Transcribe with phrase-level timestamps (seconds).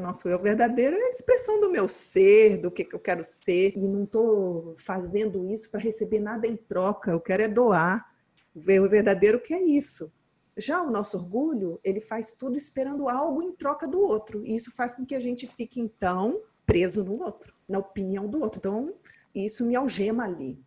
[0.00, 3.72] Nosso eu verdadeiro é a expressão do meu ser, do que, que eu quero ser,
[3.76, 8.10] e não estou fazendo isso para receber nada em troca, eu quero é doar.
[8.54, 10.12] O eu verdadeiro que é isso.
[10.56, 14.72] Já o nosso orgulho, ele faz tudo esperando algo em troca do outro, e isso
[14.72, 18.58] faz com que a gente fique, então, preso no outro, na opinião do outro.
[18.58, 18.94] Então,
[19.34, 20.58] isso me algema ali.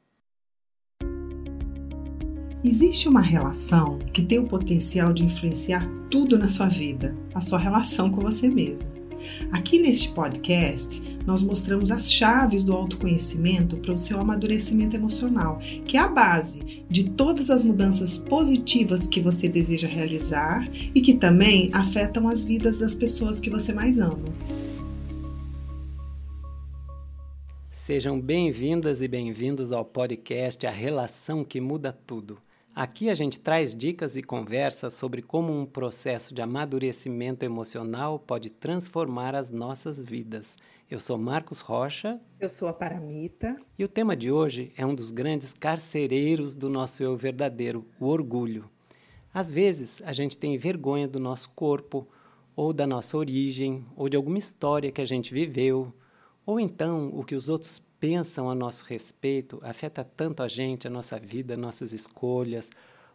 [2.64, 7.60] Existe uma relação que tem o potencial de influenciar tudo na sua vida, a sua
[7.60, 9.03] relação com você mesmo.
[9.52, 15.98] Aqui neste podcast, nós mostramos as chaves do autoconhecimento para o seu amadurecimento emocional, que
[15.98, 21.70] é a base de todas as mudanças positivas que você deseja realizar e que também
[21.74, 24.24] afetam as vidas das pessoas que você mais ama.
[27.72, 32.38] Sejam bem-vindas e bem-vindos ao podcast A Relação que Muda Tudo.
[32.76, 38.50] Aqui a gente traz dicas e conversas sobre como um processo de amadurecimento emocional pode
[38.50, 40.58] transformar as nossas vidas.
[40.90, 42.20] Eu sou Marcos Rocha.
[42.40, 43.56] Eu sou a Paramita.
[43.78, 48.08] E o tema de hoje é um dos grandes carcereiros do nosso eu verdadeiro, o
[48.08, 48.68] orgulho.
[49.32, 52.08] Às vezes a gente tem vergonha do nosso corpo,
[52.56, 55.94] ou da nossa origem, ou de alguma história que a gente viveu,
[56.44, 60.90] ou então o que os outros pensam a nosso respeito afeta tanto a gente, a
[60.90, 62.70] nossa vida, nossas escolhas,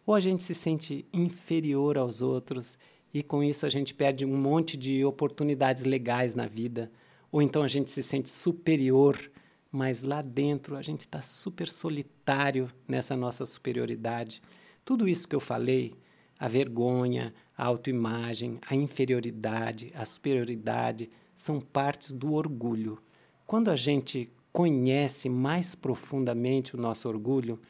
[0.06, 2.78] ou a gente se sente inferior aos outros
[3.12, 6.90] e com isso a gente perde um monte de oportunidades legais na vida,
[7.30, 9.30] ou então a gente se sente superior,
[9.70, 14.40] mas lá dentro a gente está super solitário nessa nossa superioridade.
[14.86, 15.92] Tudo isso que eu falei,
[16.38, 22.98] a vergonha, a autoimagem, a inferioridade, a superioridade, são partes do orgulho.
[23.46, 27.60] Quando a gente conhece mais profundamente o nosso orgulho,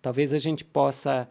[0.00, 1.28] talvez a gente possa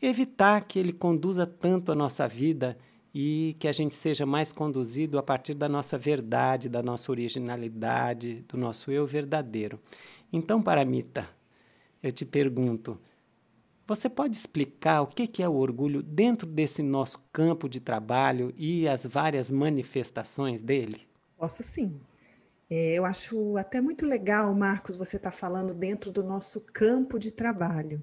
[0.00, 2.78] evitar que ele conduza tanto a nossa vida
[3.14, 8.42] e que a gente seja mais conduzido a partir da nossa verdade, da nossa originalidade,
[8.48, 9.78] do nosso eu verdadeiro.
[10.32, 11.28] Então, Paramita,
[12.02, 12.98] eu te pergunto,
[13.86, 18.88] você pode explicar o que é o orgulho dentro desse nosso campo de trabalho e
[18.88, 21.06] as várias manifestações dele?
[21.36, 22.00] Posso sim.
[22.70, 27.18] É, eu acho até muito legal, Marcos, você estar tá falando dentro do nosso campo
[27.18, 28.00] de trabalho,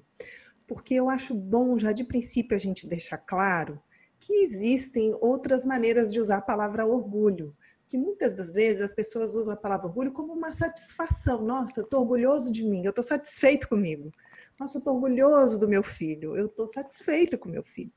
[0.66, 3.80] porque eu acho bom já de princípio a gente deixar claro
[4.20, 7.56] que existem outras maneiras de usar a palavra orgulho,
[7.86, 11.42] que muitas das vezes as pessoas usam a palavra orgulho como uma satisfação.
[11.42, 14.12] Nossa, eu estou orgulhoso de mim, eu estou satisfeito comigo.
[14.60, 17.92] Nossa, eu estou orgulhoso do meu filho, eu estou satisfeito com meu filho.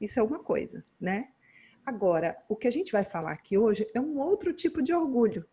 [0.00, 1.30] Isso é uma coisa, né?
[1.84, 5.44] Agora, o que a gente vai falar aqui hoje é um outro tipo de orgulho,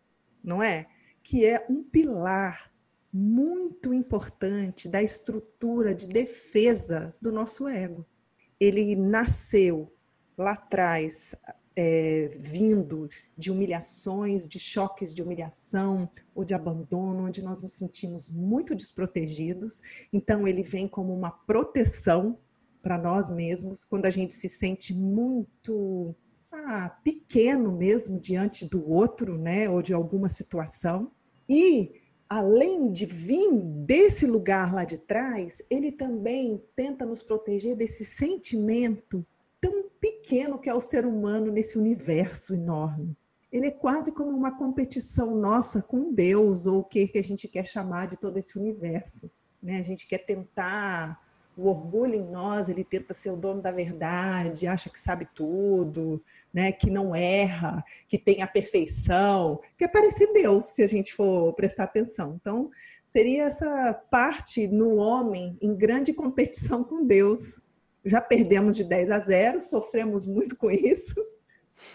[0.42, 0.86] não é?
[1.22, 2.70] Que é um pilar
[3.12, 8.06] muito importante da estrutura de defesa do nosso ego.
[8.58, 9.92] Ele nasceu
[10.36, 11.34] lá atrás,
[11.74, 18.30] é, vindo de humilhações, de choques de humilhação ou de abandono, onde nós nos sentimos
[18.30, 19.82] muito desprotegidos.
[20.12, 22.38] Então, ele vem como uma proteção
[22.82, 26.14] para nós mesmos, quando a gente se sente muito
[26.52, 31.10] ah, pequeno mesmo diante do outro, né, ou de alguma situação.
[31.48, 31.92] E
[32.28, 33.50] além de vir
[33.84, 39.26] desse lugar lá de trás, ele também tenta nos proteger desse sentimento
[39.60, 43.16] tão pequeno que é o ser humano nesse universo enorme.
[43.52, 47.66] Ele é quase como uma competição nossa com Deus, ou o que, a gente quer
[47.66, 49.28] chamar de todo esse universo.
[49.60, 49.78] Né?
[49.78, 51.20] A gente quer tentar
[51.60, 56.22] o orgulho em nós, ele tenta ser o dono da verdade, acha que sabe tudo,
[56.52, 61.14] né, que não erra, que tem a perfeição, que é parecer Deus, se a gente
[61.14, 62.38] for prestar atenção.
[62.40, 62.70] Então,
[63.04, 67.62] seria essa parte no homem em grande competição com Deus.
[68.04, 71.14] Já perdemos de 10 a 0, sofremos muito com isso,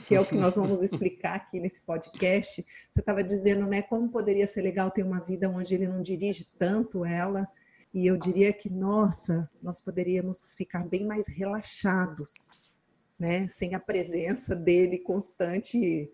[0.08, 2.64] que é o que nós vamos explicar aqui nesse podcast.
[2.92, 6.48] Você estava dizendo, né, como poderia ser legal ter uma vida onde ele não dirige
[6.60, 7.48] tanto ela,
[7.96, 12.66] e eu diria que, nossa, nós poderíamos ficar bem mais relaxados
[13.20, 13.48] né?
[13.48, 16.10] Sem a presença dele constante,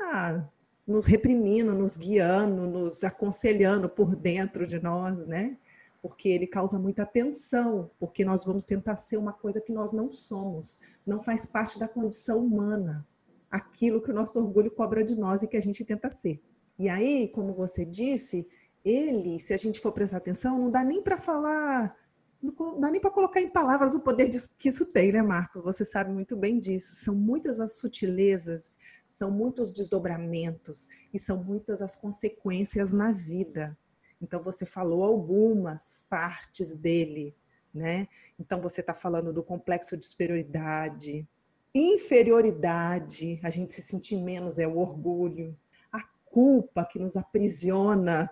[0.00, 0.44] ah,
[0.86, 5.56] nos reprimindo, nos guiando, nos aconselhando por dentro de nós, né?
[6.00, 10.10] Porque ele causa muita tensão, porque nós vamos tentar ser uma coisa que nós não
[10.10, 13.06] somos, não faz parte da condição humana,
[13.50, 16.40] aquilo que o nosso orgulho cobra de nós e que a gente tenta ser.
[16.78, 18.46] E aí, como você disse,
[18.86, 21.96] ele, se a gente for prestar atenção, não dá nem para falar
[22.40, 25.62] não dá nem para colocar em palavras o poder que isso tem, né, Marcos?
[25.62, 26.94] Você sabe muito bem disso.
[26.96, 28.78] São muitas as sutilezas,
[29.08, 33.76] são muitos desdobramentos e são muitas as consequências na vida.
[34.20, 37.34] Então, você falou algumas partes dele,
[37.74, 38.06] né?
[38.38, 41.26] Então, você está falando do complexo de superioridade.
[41.74, 45.54] inferioridade, a gente se sentir menos é o orgulho,
[45.92, 48.30] a culpa que nos aprisiona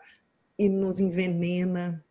[0.59, 2.05] e nos envenena,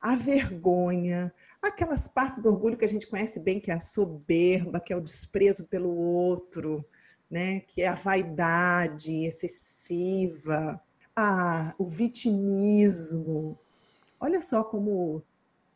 [0.00, 4.80] a vergonha, aquelas partes do orgulho que a gente conhece bem, que é a soberba,
[4.80, 6.84] que é o desprezo pelo outro,
[7.30, 7.60] né?
[7.60, 10.80] que é a vaidade excessiva,
[11.14, 13.58] a, o vitimismo.
[14.20, 15.22] Olha só como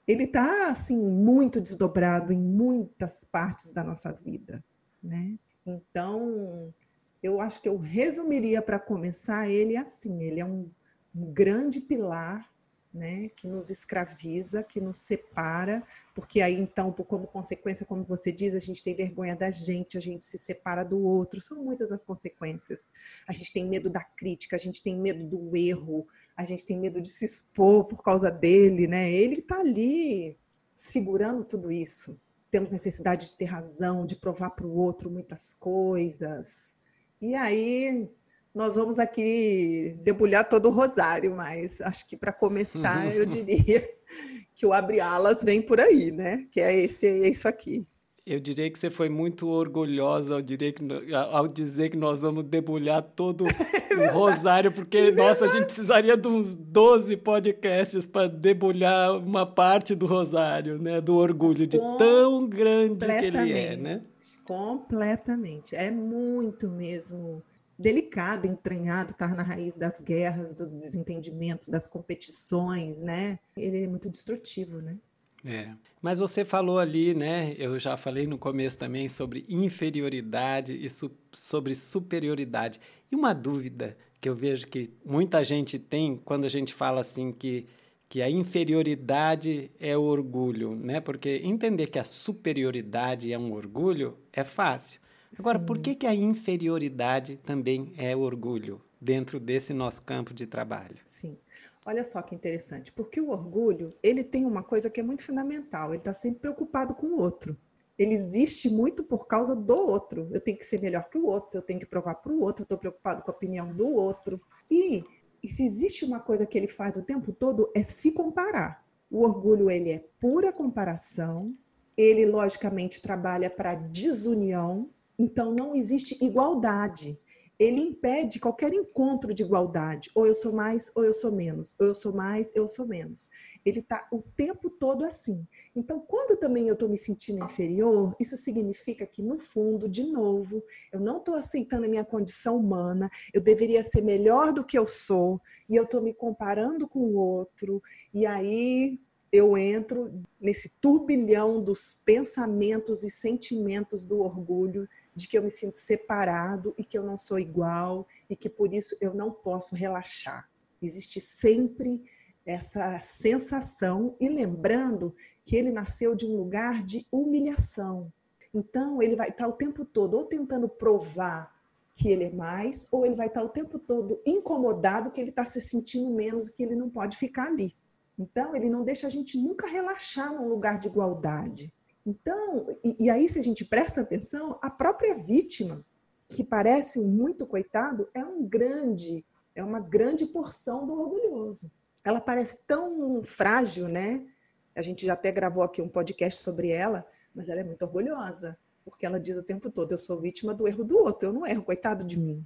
[0.06, 4.64] ele está assim muito desdobrado em muitas partes da nossa vida,
[5.02, 5.38] né?
[5.64, 6.74] Então,
[7.22, 10.69] eu acho que eu resumiria para começar ele assim, ele é um,
[11.14, 12.53] um grande pilar
[12.93, 15.82] né, que nos escraviza, que nos separa,
[16.14, 20.00] porque aí então, como consequência, como você diz, a gente tem vergonha da gente, a
[20.00, 22.91] gente se separa do outro, são muitas as consequências.
[23.26, 26.06] A gente tem medo da crítica, a gente tem medo do erro,
[26.37, 29.11] a gente tem medo de se expor por causa dele, né?
[29.11, 30.38] Ele está ali
[30.75, 32.20] segurando tudo isso.
[32.50, 36.79] Temos necessidade de ter razão, de provar para o outro muitas coisas.
[37.20, 38.11] E aí
[38.54, 43.88] nós vamos aqui debulhar todo o rosário, mas acho que para começar eu diria
[44.54, 46.46] que o abre alas vem por aí, né?
[46.50, 47.87] Que é esse, é isso aqui.
[48.25, 52.44] Eu diria que você foi muito orgulhosa ao dizer que, ao dizer que nós vamos
[52.44, 53.46] debulhar todo
[53.90, 59.16] é o rosário, porque, é nossa, a gente precisaria de uns 12 podcasts para debulhar
[59.19, 61.00] uma parte do rosário, né?
[61.00, 64.02] Do orgulho de tão grande que ele é, né?
[64.44, 65.75] Completamente.
[65.75, 67.43] É muito mesmo
[67.82, 73.38] delicado, entranhado, estar tá na raiz das guerras, dos desentendimentos, das competições, né?
[73.56, 74.96] Ele é muito destrutivo, né?
[75.44, 75.75] É.
[76.00, 77.55] Mas você falou ali, né?
[77.58, 82.81] Eu já falei no começo também sobre inferioridade e su sobre superioridade.
[83.11, 87.32] E uma dúvida que eu vejo que muita gente tem quando a gente fala assim
[87.32, 87.67] que,
[88.08, 91.00] que a inferioridade é o orgulho, né?
[91.00, 95.01] Porque entender que a superioridade é um orgulho é fácil.
[95.38, 95.64] Agora, Sim.
[95.64, 100.99] por que, que a inferioridade também é orgulho dentro desse nosso campo de trabalho?
[101.06, 101.37] Sim.
[101.84, 105.90] Olha só que interessante, porque o orgulho, ele tem uma coisa que é muito fundamental,
[105.90, 107.56] ele está sempre preocupado com o outro.
[107.99, 110.29] Ele existe muito por causa do outro.
[110.31, 112.62] Eu tenho que ser melhor que o outro, eu tenho que provar para o outro,
[112.62, 114.40] estou preocupado com a opinião do outro.
[114.70, 115.05] E,
[115.43, 118.84] e se existe uma coisa que ele faz o tempo todo, é se comparar.
[119.11, 121.55] O orgulho, ele é pura comparação,
[121.96, 124.88] ele, logicamente, trabalha para desunião,
[125.19, 127.19] então não existe igualdade
[127.62, 130.11] ele impede qualquer encontro de igualdade.
[130.14, 131.76] Ou eu sou mais, ou eu sou menos.
[131.79, 133.31] Ou eu sou mais, eu sou menos.
[133.64, 135.47] Ele está o tempo todo assim.
[135.75, 140.62] Então, quando também eu estou me sentindo inferior, isso significa que, no fundo, de novo,
[140.93, 144.87] eu não estou aceitando a minha condição humana, eu deveria ser melhor do que eu
[144.87, 147.81] sou, e eu estou me comparando com o outro,
[148.12, 148.99] e aí
[149.31, 155.79] eu entro nesse turbilhão dos pensamentos e sentimentos do orgulho de que eu me sinto
[155.79, 160.49] separado e que eu não sou igual e que por isso eu não posso relaxar.
[160.81, 162.03] Existe sempre
[162.44, 165.14] essa sensação e lembrando
[165.44, 168.12] que ele nasceu de um lugar de humilhação.
[168.53, 171.53] Então ele vai estar o tempo todo ou tentando provar
[171.94, 175.44] que ele é mais, ou ele vai estar o tempo todo incomodado que ele está
[175.44, 177.75] se sentindo menos e que ele não pode ficar ali.
[178.19, 181.73] Então ele não deixa a gente nunca relaxar num lugar de igualdade.
[182.04, 185.84] Então, e, e, aí, se a gente presta atenção, a própria vítima,
[186.28, 191.70] que parece muito coitado, é um grande, é uma grande porção do orgulhoso.
[192.05, 194.27] Ela parece tão frágil, né?
[194.74, 198.58] A gente já até gravou aqui um podcast sobre ela, mas ela é muito orgulhosa,
[198.84, 201.46] porque ela diz o tempo todo: eu sou vítima do erro do outro, eu não
[201.46, 202.44] erro, coitado de mim.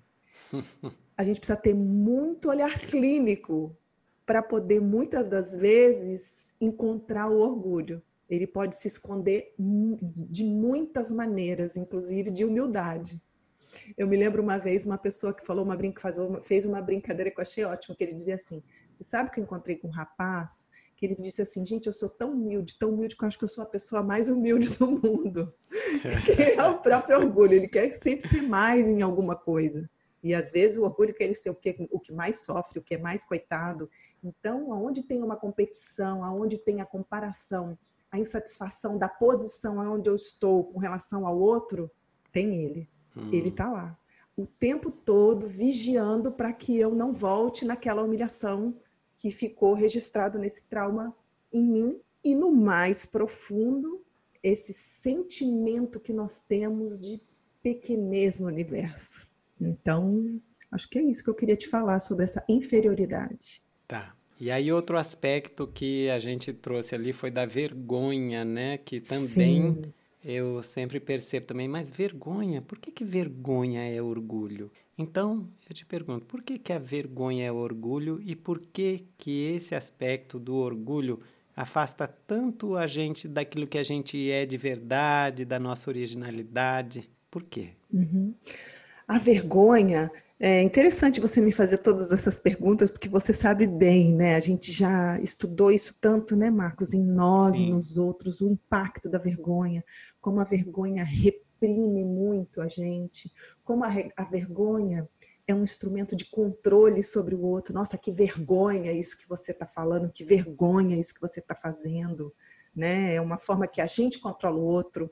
[1.16, 3.75] A gente precisa ter muito olhar clínico
[4.26, 11.76] para poder, muitas das vezes, encontrar o orgulho ele pode se esconder de muitas maneiras,
[11.76, 13.21] inclusive de humildade.
[13.97, 16.11] Eu me lembro uma vez uma pessoa que falou uma brinca,
[16.42, 18.62] fez uma brincadeira que eu achei ótimo, que ele dizia assim:
[18.95, 22.09] "Você sabe que eu encontrei com um rapaz que ele disse assim, gente, eu sou
[22.09, 24.90] tão humilde, tão humilde que eu acho que eu sou a pessoa mais humilde do
[24.90, 25.52] mundo.
[26.25, 29.88] que é o próprio orgulho, ele quer sempre ser mais em alguma coisa.
[30.23, 32.83] E às vezes o orgulho quer ele ser o que, o que mais sofre, o
[32.83, 33.90] que é mais coitado.
[34.25, 37.78] Então, aonde tem uma competição, aonde tem a comparação,
[38.16, 41.90] a insatisfação da posição onde eu estou com relação ao outro,
[42.32, 42.88] tem ele.
[43.16, 43.30] Hum.
[43.32, 43.99] Ele está lá.
[44.37, 48.78] O tempo todo vigiando para que eu não volte naquela humilhação
[49.14, 51.16] que ficou registrado nesse trauma
[51.52, 54.04] em mim e no mais profundo
[54.42, 57.20] esse sentimento que nós temos de
[57.62, 59.26] pequenez no universo.
[59.61, 63.62] Então, acho que é isso que eu queria te falar sobre essa inferioridade.
[63.88, 64.15] Tá.
[64.38, 68.76] E aí outro aspecto que a gente trouxe ali foi da vergonha, né?
[68.78, 74.71] Que também eu sempre percebo também, mas vergonha, por que, que vergonha é orgulho?
[74.99, 79.52] Então, eu te pergunto, por que, que a vergonha é orgulho e por que, que
[79.52, 81.21] esse aspecto do orgulho
[81.55, 87.09] afasta tanto a gente daquilo que a gente é de verdade, da nossa originalidade?
[87.31, 87.71] Por quê?
[87.93, 88.35] Uhum.
[89.07, 94.35] A vergonha é interessante você me fazer todas essas perguntas, porque você sabe bem, né?
[94.35, 99.09] A gente já estudou isso tanto, né, Marcos, em nós e nos outros, o impacto
[99.09, 99.83] da vergonha,
[100.21, 103.33] como a vergonha reprime muito a gente,
[103.64, 105.09] como a, a vergonha
[105.47, 107.73] é um instrumento de controle sobre o outro.
[107.73, 112.31] Nossa, que vergonha isso que você está falando, que vergonha isso que você está fazendo,
[112.75, 113.14] né?
[113.14, 115.11] É uma forma que a gente controla o outro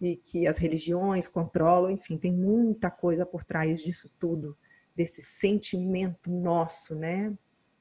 [0.00, 4.56] e que as religiões controlam, enfim, tem muita coisa por trás disso tudo
[4.94, 7.32] desse sentimento nosso, né?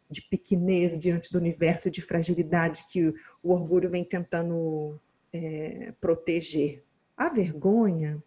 [0.10, 3.08] De pequenez diante do universo, de fragilidade que
[3.42, 5.00] o orgulho vem tentando
[5.32, 6.84] é, proteger.
[7.16, 8.24] A vergonha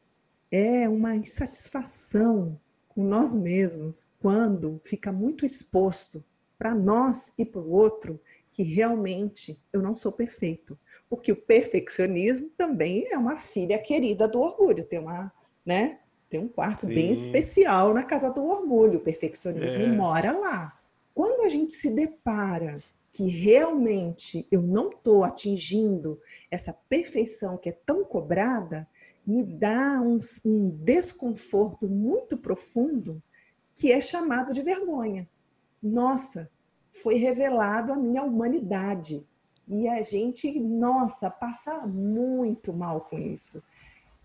[0.50, 6.24] é uma insatisfação com nós mesmos quando fica muito exposto
[6.58, 10.78] para nós e para o outro que realmente eu não sou perfeito.
[11.10, 15.30] Porque o perfeccionismo também é uma filha querida do orgulho, tem uma,
[15.64, 16.00] né?
[16.28, 16.94] Tem um quarto Sim.
[16.94, 18.98] bem especial na Casa do Orgulho.
[18.98, 19.88] O perfeccionismo é.
[19.88, 20.78] mora lá.
[21.14, 27.72] Quando a gente se depara que realmente eu não estou atingindo essa perfeição que é
[27.72, 28.86] tão cobrada,
[29.26, 33.22] me dá um, um desconforto muito profundo
[33.74, 35.28] que é chamado de vergonha.
[35.82, 36.50] Nossa,
[36.90, 39.26] foi revelado a minha humanidade.
[39.68, 43.62] E a gente, nossa, passa muito mal com isso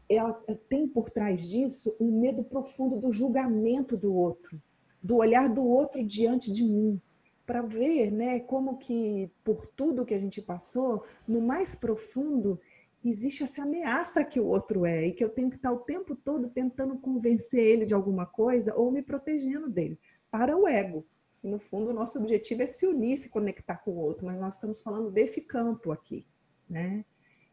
[0.10, 0.34] ela
[0.70, 4.62] tem por trás disso um medo profundo do julgamento do outro,
[5.01, 7.01] do olhar do outro diante de mim,
[7.46, 12.60] para ver, né, como que por tudo que a gente passou, no mais profundo
[13.03, 16.15] existe essa ameaça que o outro é e que eu tenho que estar o tempo
[16.15, 21.05] todo tentando convencer ele de alguma coisa ou me protegendo dele, para o ego.
[21.43, 24.39] E no fundo o nosso objetivo é se unir, se conectar com o outro, mas
[24.39, 26.25] nós estamos falando desse campo aqui,
[26.70, 27.03] né?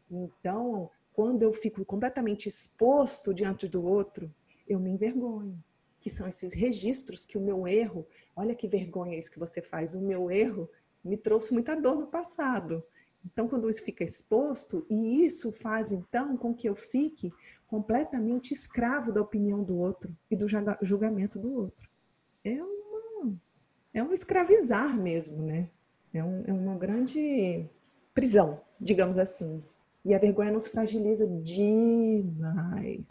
[0.09, 4.33] Então, quando eu fico completamente exposto diante do outro,
[4.65, 5.61] eu me envergonho.
[5.99, 9.93] Que são esses registros que o meu erro, olha que vergonha isso que você faz,
[9.93, 10.69] o meu erro
[11.03, 12.81] me trouxe muita dor no passado.
[13.25, 17.33] Então, quando isso fica exposto, e isso faz então com que eu fique
[17.67, 20.47] completamente escravo da opinião do outro e do
[20.81, 21.89] julgamento do outro.
[22.45, 23.37] É, uma,
[23.93, 25.69] é um escravizar mesmo, né?
[26.13, 27.69] É, um, é uma grande
[28.13, 29.61] prisão, digamos assim.
[30.09, 33.05] E a vergonha nos fragiliza demais.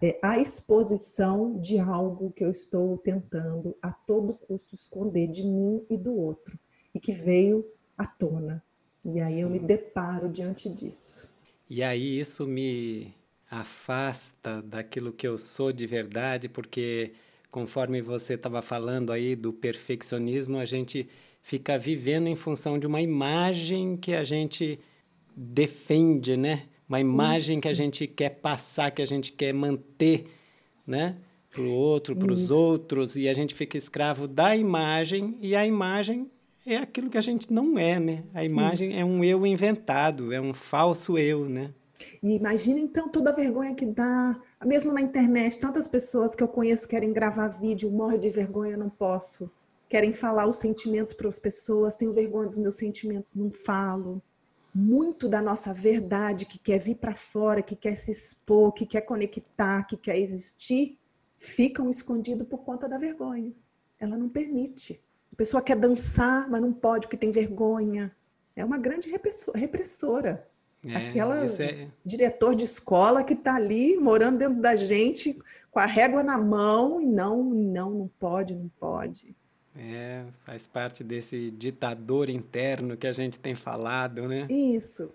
[0.00, 5.84] É a exposição de algo que eu estou tentando a todo custo esconder de mim
[5.90, 6.56] e do outro,
[6.94, 7.66] e que veio
[7.98, 8.62] à tona.
[9.04, 9.42] E aí Sim.
[9.42, 11.28] eu me deparo diante disso.
[11.68, 13.12] E aí isso me
[13.50, 17.12] afasta daquilo que eu sou de verdade, porque
[17.50, 21.08] conforme você estava falando aí do perfeccionismo, a gente
[21.42, 24.78] fica vivendo em função de uma imagem que a gente
[25.36, 26.64] defende, né?
[26.88, 27.62] Uma imagem Isso.
[27.62, 30.26] que a gente quer passar, que a gente quer manter,
[30.86, 31.16] né?
[31.48, 35.66] Para o outro, para os outros, e a gente fica escravo da imagem, e a
[35.66, 36.30] imagem
[36.66, 38.24] é aquilo que a gente não é, né?
[38.34, 38.98] A imagem Isso.
[38.98, 41.72] é um eu inventado, é um falso eu, né?
[42.22, 46.48] E imagina então toda a vergonha que dá, mesmo na internet, tantas pessoas que eu
[46.48, 49.50] conheço querem gravar vídeo, morrem de vergonha, não posso.
[49.88, 54.22] Querem falar os sentimentos para as pessoas, tenho vergonha dos meus sentimentos, não falo
[54.74, 59.02] muito da nossa verdade que quer vir para fora, que quer se expor, que quer
[59.02, 60.98] conectar, que quer existir,
[61.36, 63.52] ficam escondidos por conta da vergonha.
[63.98, 65.02] Ela não permite.
[65.32, 68.14] A pessoa quer dançar, mas não pode porque tem vergonha.
[68.54, 69.10] É uma grande
[69.54, 70.46] repressora.
[70.86, 71.88] É, Aquela é...
[72.04, 75.38] diretor de escola que está ali morando dentro da gente
[75.70, 79.36] com a régua na mão e não, não, não pode, não pode.
[79.76, 84.46] É, faz parte desse ditador interno que a gente tem falado, né?
[84.50, 85.12] Isso.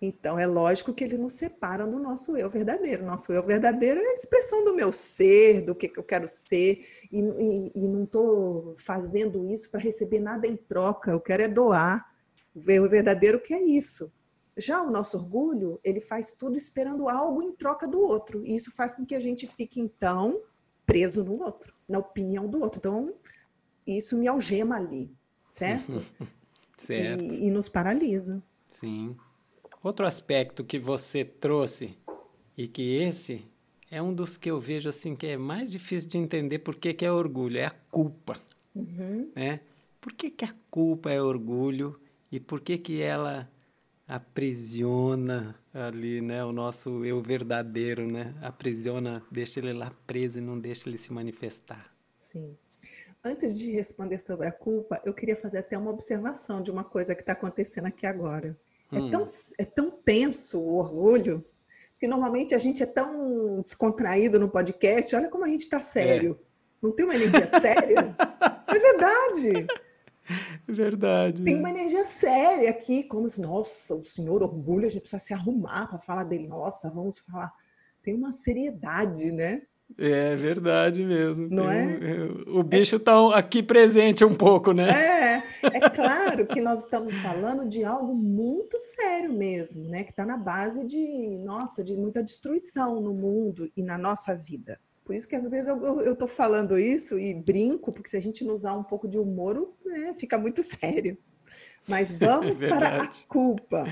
[0.00, 3.06] Então, é lógico que eles nos separam do nosso eu verdadeiro.
[3.06, 6.86] Nosso eu verdadeiro é a expressão do meu ser, do que, que eu quero ser,
[7.10, 11.48] e, e, e não estou fazendo isso para receber nada em troca, eu quero é
[11.48, 12.12] doar.
[12.54, 14.12] O eu verdadeiro que é isso.
[14.56, 18.70] Já o nosso orgulho, ele faz tudo esperando algo em troca do outro, e isso
[18.70, 20.42] faz com que a gente fique, então,
[20.86, 22.78] preso no outro, na opinião do outro.
[22.78, 23.14] Então,
[23.86, 25.10] isso me algema ali,
[25.48, 26.02] certo?
[26.76, 27.22] certo.
[27.22, 28.42] E, e nos paralisa.
[28.70, 29.16] Sim.
[29.82, 31.96] Outro aspecto que você trouxe
[32.56, 33.44] e que esse
[33.90, 36.94] é um dos que eu vejo assim que é mais difícil de entender por que,
[36.94, 38.34] que é orgulho, é a culpa.
[38.74, 39.30] Uhum.
[39.34, 39.60] Né?
[40.00, 42.00] Por que, que a culpa é orgulho
[42.30, 43.48] e por que, que ela
[44.06, 48.34] aprisiona ali, né, o nosso eu verdadeiro, né?
[48.42, 51.94] Aprisiona, deixa ele lá preso e não deixa ele se manifestar.
[52.16, 52.56] Sim.
[53.26, 57.14] Antes de responder sobre a culpa, eu queria fazer até uma observação de uma coisa
[57.14, 58.54] que está acontecendo aqui agora.
[58.92, 59.08] É hum.
[59.08, 59.26] É, tão,
[59.58, 61.42] é tão tenso o orgulho,
[61.98, 66.38] que normalmente a gente é tão descontraído no podcast, olha como a gente está sério.
[66.38, 66.44] É.
[66.82, 68.14] Não tem uma energia séria?
[68.68, 69.66] é verdade.
[70.68, 71.44] Verdade.
[71.44, 75.32] Tem uma energia séria aqui, como se, nossa, o senhor orgulho, a gente precisa se
[75.32, 76.46] arrumar para falar dele.
[76.46, 77.50] Nossa, vamos falar.
[78.02, 79.62] Tem uma seriedade, né?
[79.96, 81.48] É verdade mesmo.
[81.48, 81.98] Não é?
[82.48, 83.38] O bicho está é...
[83.38, 84.88] aqui presente um pouco, né?
[84.90, 90.02] É, é claro que nós estamos falando de algo muito sério mesmo, né?
[90.02, 94.80] Que está na base de, nossa, de muita destruição no mundo e na nossa vida.
[95.04, 98.42] Por isso que às vezes eu estou falando isso e brinco, porque se a gente
[98.42, 101.16] não usar um pouco de humor, né, fica muito sério.
[101.86, 103.86] Mas vamos é para a culpa.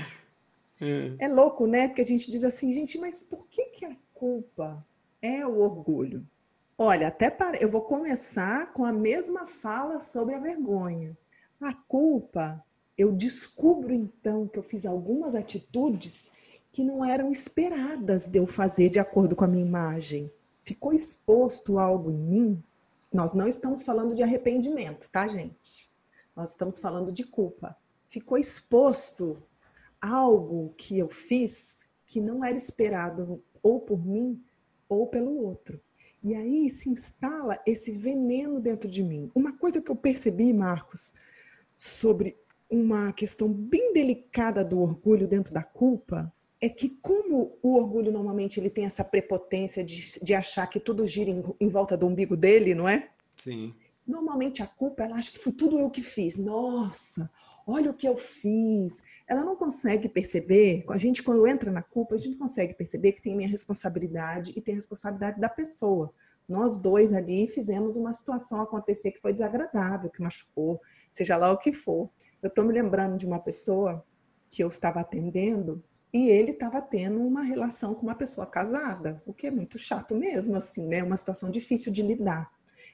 [0.81, 1.25] É.
[1.25, 1.27] é.
[1.27, 1.87] louco, né?
[1.87, 4.83] Porque a gente diz assim, gente, mas por que, que a culpa
[5.23, 6.23] é o orgulho?
[6.77, 7.57] Olha, até para...
[7.57, 11.17] eu vou começar com a mesma fala sobre a vergonha.
[11.59, 12.63] A culpa,
[12.95, 16.31] eu descubro então que eu fiz algumas atitudes
[16.71, 20.31] que não eram esperadas de eu fazer de acordo com a minha imagem
[20.63, 22.63] ficou exposto algo em mim,
[23.11, 25.91] nós não estamos falando de arrependimento, tá, gente?
[26.35, 27.77] Nós estamos falando de culpa.
[28.07, 29.43] Ficou exposto
[30.01, 34.43] algo que eu fiz que não era esperado ou por mim
[34.87, 35.79] ou pelo outro.
[36.23, 39.29] E aí se instala esse veneno dentro de mim.
[39.35, 41.13] Uma coisa que eu percebi, Marcos,
[41.75, 42.37] sobre
[42.69, 48.57] uma questão bem delicada do orgulho dentro da culpa, é que como o orgulho normalmente
[48.57, 52.37] ele tem essa prepotência de, de achar que tudo gira em, em, volta do umbigo
[52.37, 53.09] dele, não é?
[53.37, 53.75] Sim.
[54.07, 56.37] Normalmente a culpa, ela acha que foi tudo eu que fiz.
[56.37, 57.29] Nossa,
[57.65, 59.01] olha o que eu fiz.
[59.27, 63.21] Ela não consegue perceber, a gente quando entra na culpa, a gente consegue perceber que
[63.21, 66.13] tem minha responsabilidade e tem a responsabilidade da pessoa.
[66.47, 71.57] Nós dois ali fizemos uma situação acontecer que foi desagradável, que machucou, seja lá o
[71.57, 72.09] que for.
[72.41, 74.05] Eu estou me lembrando de uma pessoa
[74.49, 75.83] que eu estava atendendo
[76.13, 80.13] e ele estava tendo uma relação com uma pessoa casada, o que é muito chato
[80.13, 81.01] mesmo, assim, né?
[81.01, 82.51] Uma situação difícil de lidar.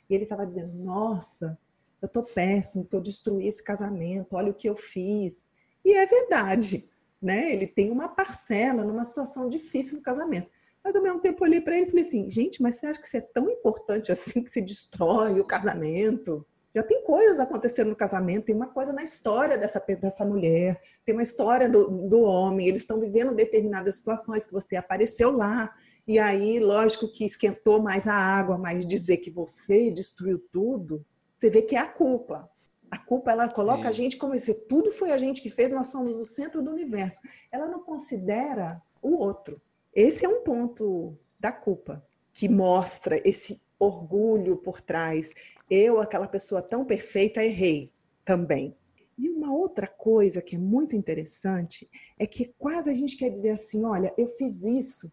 [0.09, 1.57] E ele estava dizendo: Nossa,
[2.01, 5.49] eu tô péssimo porque eu destruí esse casamento, olha o que eu fiz.
[5.83, 6.89] E é verdade,
[7.21, 7.53] né?
[7.53, 10.49] Ele tem uma parcela numa situação difícil no casamento.
[10.83, 12.99] Mas ao mesmo tempo eu olhei para ele e falei assim: Gente, mas você acha
[12.99, 16.45] que isso é tão importante assim que você destrói o casamento?
[16.73, 21.15] Já tem coisas acontecendo no casamento, tem uma coisa na história dessa, dessa mulher, tem
[21.15, 25.73] uma história do, do homem, eles estão vivendo determinadas situações que você apareceu lá,
[26.07, 31.05] e aí, lógico que esquentou mais a água, mas dizer que você destruiu tudo,
[31.39, 32.49] você vê que é a culpa.
[32.91, 35.87] A culpa, ela coloca a gente como se tudo foi a gente que fez, nós
[35.87, 37.21] somos o centro do universo.
[37.51, 39.61] Ela não considera o outro.
[39.93, 45.33] Esse é um ponto da culpa, que mostra esse orgulho por trás,
[45.69, 47.93] eu, aquela pessoa tão perfeita, errei
[48.25, 48.75] também.
[49.17, 53.51] E uma outra coisa que é muito interessante é que quase a gente quer dizer
[53.51, 55.11] assim: olha, eu fiz isso,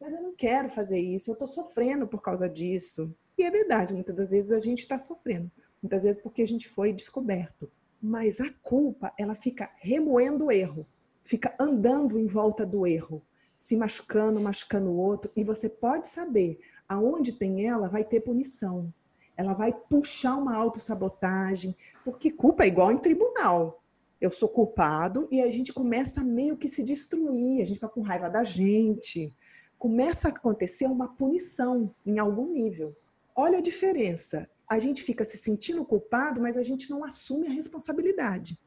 [0.00, 3.14] mas eu não quero fazer isso, eu estou sofrendo por causa disso.
[3.36, 5.50] E é verdade, muitas das vezes a gente está sofrendo,
[5.82, 7.70] muitas vezes porque a gente foi descoberto.
[8.00, 10.86] Mas a culpa, ela fica remoendo o erro,
[11.24, 13.22] fica andando em volta do erro,
[13.58, 18.92] se machucando, machucando o outro, e você pode saber aonde tem ela, vai ter punição
[19.38, 23.80] ela vai puxar uma autossabotagem, porque culpa é igual em tribunal.
[24.20, 28.02] Eu sou culpado e a gente começa meio que se destruir, a gente fica com
[28.02, 29.32] raiva da gente.
[29.78, 32.96] Começa a acontecer uma punição em algum nível.
[33.32, 34.50] Olha a diferença.
[34.68, 38.58] A gente fica se sentindo culpado, mas a gente não assume a responsabilidade.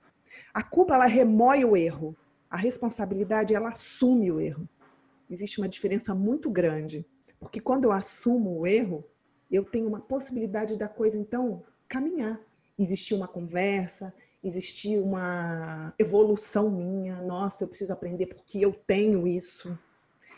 [0.53, 2.15] A culpa ela remói o erro.
[2.49, 4.67] A responsabilidade ela assume o erro.
[5.29, 7.05] Existe uma diferença muito grande,
[7.39, 9.05] porque quando eu assumo o erro,
[9.49, 12.39] eu tenho uma possibilidade da coisa, então, caminhar.
[12.77, 17.21] Existir uma conversa, existir uma evolução minha.
[17.21, 19.77] Nossa, eu preciso aprender porque eu tenho isso.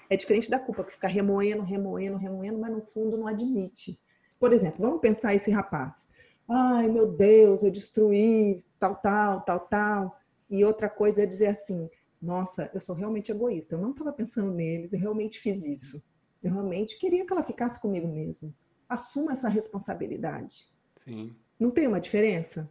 [0.10, 4.00] É diferente da culpa, que fica remoendo, remoendo, remoendo, mas no fundo não admite.
[4.44, 6.10] Por exemplo, vamos pensar esse rapaz.
[6.50, 10.20] Ai, meu Deus, eu destruí tal, tal, tal, tal.
[10.50, 11.90] E outra coisa é dizer assim:
[12.22, 13.76] nossa, eu sou realmente egoísta.
[13.76, 16.04] Eu não estava pensando neles, eu realmente fiz isso.
[16.44, 18.54] Eu realmente queria que ela ficasse comigo mesmo
[18.90, 20.68] assuma essa responsabilidade.
[20.98, 21.34] Sim.
[21.58, 22.70] Não tem uma diferença?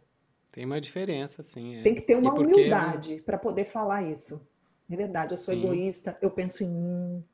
[0.51, 1.77] Tem uma diferença, sim.
[1.77, 1.81] É.
[1.81, 4.47] Tem que ter uma humildade para poder falar isso.
[4.87, 5.59] É verdade, eu sou sim.
[5.59, 7.25] egoísta, eu penso em mim.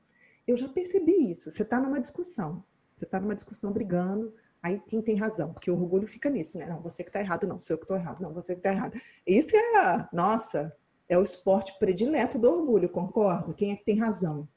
[0.47, 1.51] Eu já percebi isso.
[1.51, 2.63] Você está numa discussão,
[2.99, 5.53] você está numa discussão brigando, aí quem tem razão?
[5.53, 6.65] Porque o orgulho fica nisso, né?
[6.65, 8.71] Não, você que está errado, não, sou eu que estou errado, não, você que está
[8.71, 8.99] errado.
[9.25, 10.75] Isso é, nossa,
[11.07, 13.53] é o esporte predileto do orgulho, concordo?
[13.53, 14.47] Quem é que tem razão?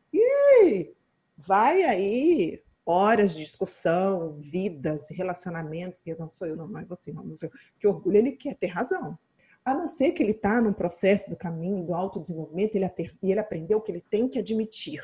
[1.37, 7.13] Vai aí horas de discussão, vidas, relacionamentos, que não sou eu, não, não é você,
[7.13, 7.55] não, não sou eu.
[7.79, 9.17] Que orgulho ele quer ter razão.
[9.65, 12.91] A não ser que ele está num processo do caminho do autodesenvolvimento ele,
[13.23, 15.01] e ele aprendeu que ele tem que admitir.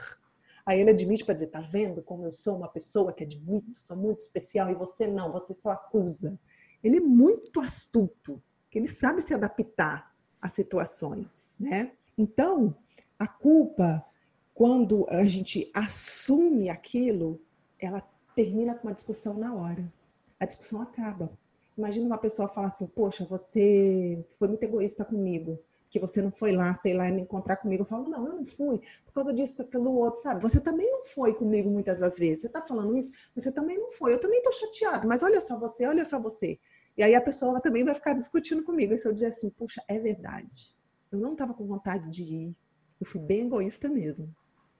[0.68, 3.96] Aí ele admite para dizer, tá vendo como eu sou uma pessoa que admito, sou
[3.96, 6.38] muito especial e você não, você só acusa.
[6.84, 11.92] Ele é muito astuto, que ele sabe se adaptar às situações, né?
[12.18, 12.76] Então,
[13.18, 14.04] a culpa,
[14.52, 17.40] quando a gente assume aquilo,
[17.80, 19.90] ela termina com uma discussão na hora.
[20.38, 21.32] A discussão acaba.
[21.78, 25.58] Imagina uma pessoa falar assim: Poxa, você foi muito egoísta comigo,
[25.90, 27.82] que você não foi lá, sei lá, me encontrar comigo.
[27.82, 30.42] Eu falo: Não, eu não fui, por causa disso, por aquilo outro, sabe?
[30.42, 32.42] Você também não foi comigo muitas das vezes.
[32.42, 34.14] Você está falando isso, você também não foi.
[34.14, 36.58] Eu também estou chateado, mas olha só você, olha só você.
[36.96, 38.92] E aí a pessoa também vai ficar discutindo comigo.
[38.94, 40.76] E se eu dizer assim: Puxa, é verdade.
[41.10, 42.56] Eu não estava com vontade de ir.
[43.00, 44.34] Eu fui bem egoísta mesmo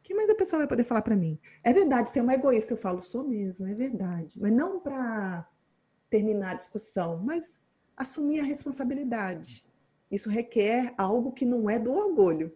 [0.08, 1.38] que mais a pessoa vai poder falar para mim?
[1.62, 4.40] É verdade, ser uma egoísta, eu falo, sou mesmo, é verdade.
[4.40, 5.46] Mas não para
[6.08, 7.60] terminar a discussão, mas
[7.94, 9.67] assumir a responsabilidade.
[10.10, 12.54] Isso requer algo que não é do orgulho.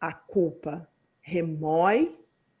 [0.00, 0.88] A culpa
[1.20, 2.16] remói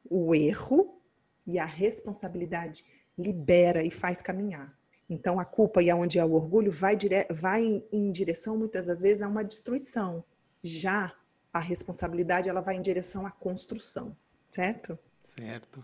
[0.08, 1.00] o erro
[1.46, 2.84] e a responsabilidade
[3.16, 4.76] libera e faz caminhar.
[5.08, 7.26] Então, a culpa e aonde é o orgulho vai, dire...
[7.30, 10.22] vai em, em direção, muitas das vezes, a uma destruição.
[10.62, 11.14] Já
[11.52, 14.14] a responsabilidade ela vai em direção à construção,
[14.50, 14.98] certo?
[15.24, 15.82] Certo.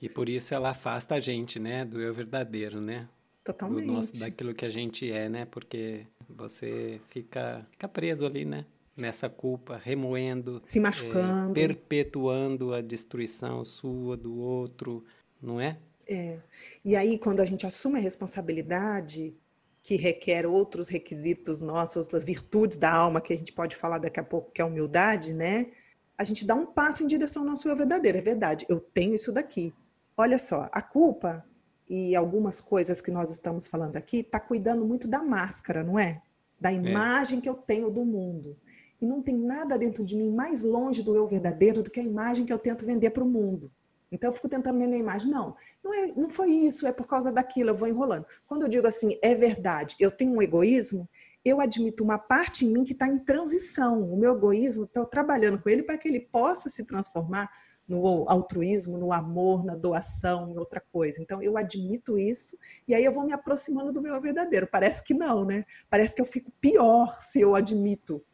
[0.00, 3.08] E por isso ela afasta a gente, né, do eu verdadeiro, né?
[3.44, 3.86] Totalmente.
[3.86, 5.44] Do nosso, daquilo que a gente é, né?
[5.44, 8.64] Porque você fica, fica preso ali, né?
[8.96, 15.02] Nessa culpa, remoendo, se machucando, é, perpetuando a destruição sua do outro,
[15.40, 15.78] não é?
[16.06, 16.38] É.
[16.84, 19.34] E aí, quando a gente assume a responsabilidade,
[19.82, 24.20] que requer outros requisitos nossos, outras virtudes da alma, que a gente pode falar daqui
[24.20, 25.72] a pouco, que é a humildade, né?
[26.16, 28.18] A gente dá um passo em direção ao nosso eu verdadeiro.
[28.18, 29.74] É verdade, eu tenho isso daqui.
[30.16, 31.44] Olha só, a culpa
[31.88, 36.22] e algumas coisas que nós estamos falando aqui está cuidando muito da máscara, não é?
[36.60, 36.74] Da é.
[36.74, 37.42] imagem é.
[37.42, 38.56] que eu tenho do mundo.
[39.00, 42.04] E não tem nada dentro de mim mais longe do eu verdadeiro do que a
[42.04, 43.70] imagem que eu tento vender para o mundo.
[44.12, 45.30] Então eu fico tentando vender a imagem.
[45.30, 48.26] Não, não, é, não foi isso, é por causa daquilo, eu vou enrolando.
[48.46, 51.08] Quando eu digo assim, é verdade, eu tenho um egoísmo,
[51.44, 54.02] eu admito uma parte em mim que está em transição.
[54.02, 57.50] O meu egoísmo, estou trabalhando com ele para que ele possa se transformar
[57.92, 61.20] no altruísmo, no amor, na doação, em outra coisa.
[61.20, 62.56] Então eu admito isso
[62.88, 64.66] e aí eu vou me aproximando do meu verdadeiro.
[64.66, 65.66] Parece que não, né?
[65.90, 68.24] Parece que eu fico pior se eu admito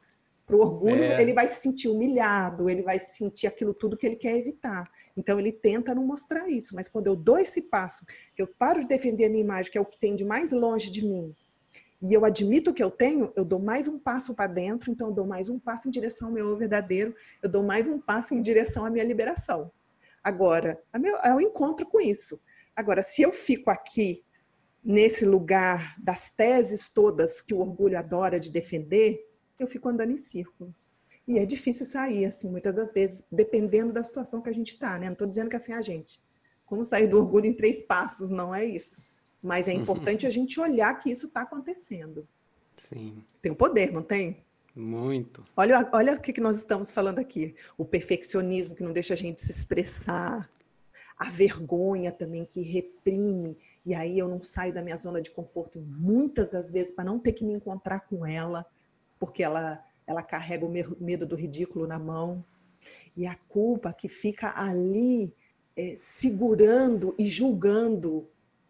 [0.46, 1.20] para o orgulho, é.
[1.20, 4.90] ele vai se sentir humilhado, ele vai sentir aquilo tudo que ele quer evitar.
[5.14, 6.74] Então, ele tenta não mostrar isso.
[6.74, 9.76] Mas quando eu dou esse passo, que eu paro de defender a minha imagem, que
[9.76, 11.36] é o que tem de mais longe de mim,
[12.00, 15.14] e eu admito que eu tenho, eu dou mais um passo para dentro, então eu
[15.14, 18.40] dou mais um passo em direção ao meu verdadeiro, eu dou mais um passo em
[18.40, 19.70] direção à minha liberação.
[20.22, 20.80] Agora,
[21.24, 22.40] é o encontro com isso.
[22.76, 24.22] Agora, se eu fico aqui
[24.84, 29.26] nesse lugar das teses todas que o orgulho adora de defender,
[29.58, 31.04] eu fico andando em círculos.
[31.26, 34.98] E é difícil sair, assim, muitas das vezes, dependendo da situação que a gente está,
[34.98, 35.06] né?
[35.06, 36.22] Não estou dizendo que assim, a gente,
[36.64, 39.00] como sair do orgulho em três passos, não é isso.
[39.42, 42.26] Mas é importante a gente olhar que isso está acontecendo.
[42.76, 43.22] Sim.
[43.40, 44.38] Tem o um poder, não tem?
[44.74, 45.44] Muito.
[45.56, 47.54] Olha, olha o que, nós estamos falando aqui.
[47.76, 50.48] O perfeccionismo que não deixa a gente se expressar.
[51.18, 53.58] A vergonha também que reprime.
[53.84, 57.18] E aí eu não saio da minha zona de conforto muitas das vezes para não
[57.18, 58.66] ter que me encontrar com ela
[59.18, 62.44] porque ela, ela carrega o medo do ridículo na mão.
[63.16, 65.34] E a culpa que fica ali
[65.76, 68.28] é, segurando e julgando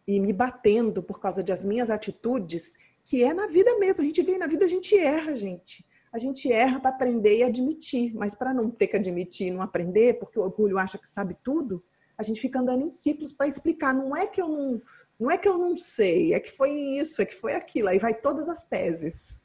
[0.09, 4.03] e me batendo por causa das minhas atitudes, que é na vida mesmo.
[4.03, 5.87] A gente vem na vida, a gente erra, gente.
[6.11, 9.61] A gente erra para aprender e admitir, mas para não ter que admitir e não
[9.61, 11.85] aprender, porque o orgulho acha que sabe tudo,
[12.17, 13.93] a gente fica andando em ciclos para explicar.
[13.93, 14.83] Não é que eu não,
[15.21, 17.89] não é que eu não sei, é que foi isso, é que foi aquilo.
[17.89, 19.39] Aí vai todas as teses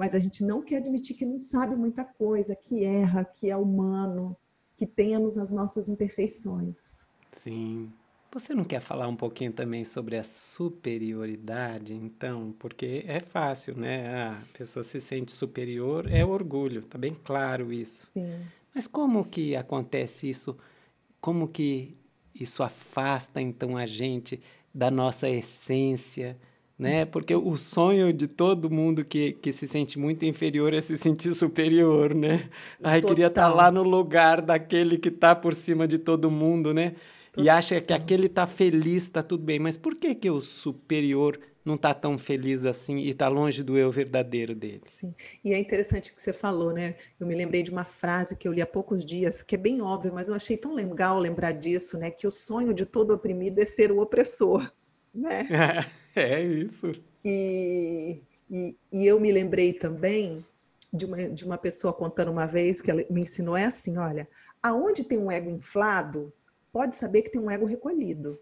[0.00, 3.56] mas a gente não quer admitir que não sabe muita coisa, que erra, que é
[3.56, 4.34] humano,
[4.74, 7.00] que temos as nossas imperfeições.
[7.32, 7.92] Sim.
[8.32, 12.54] Você não quer falar um pouquinho também sobre a superioridade, então?
[12.58, 14.28] Porque é fácil, né?
[14.28, 18.08] A pessoa se sente superior, é orgulho, tá bem claro isso.
[18.12, 18.40] Sim.
[18.72, 20.56] Mas como que acontece isso?
[21.20, 21.96] Como que
[22.32, 24.40] isso afasta então a gente
[24.72, 26.36] da nossa essência?
[26.80, 27.04] né?
[27.04, 31.34] Porque o sonho de todo mundo que, que se sente muito inferior é se sentir
[31.34, 32.48] superior, né?
[32.82, 36.72] Ai, queria estar tá lá no lugar daquele que está por cima de todo mundo,
[36.72, 36.94] né?
[37.36, 39.58] E acha que aquele está feliz, está tudo bem.
[39.58, 43.76] Mas por que que o superior não está tão feliz assim e está longe do
[43.76, 44.80] eu verdadeiro dele.
[44.84, 45.14] Sim.
[45.44, 46.94] E é interessante que você falou, né?
[47.18, 49.80] Eu me lembrei de uma frase que eu li há poucos dias, que é bem
[49.82, 52.10] óbvia, mas eu achei tão legal lembrar disso, né?
[52.10, 54.70] Que o sonho de todo oprimido é ser o opressor,
[55.14, 55.46] né?
[56.14, 56.92] É, é isso.
[57.24, 60.44] E, e, e eu me lembrei também
[60.92, 64.26] de uma, de uma pessoa contando uma vez que ela me ensinou é assim, olha,
[64.62, 66.32] aonde tem um ego inflado,
[66.72, 68.38] pode saber que tem um ego recolhido.